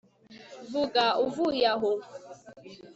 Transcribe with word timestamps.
vuga 0.71 1.05
uvuye 1.25 1.63
aho 1.73 1.91